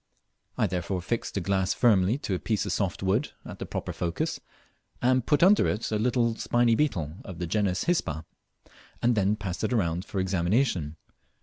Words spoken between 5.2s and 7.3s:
put under it a little spiny beetle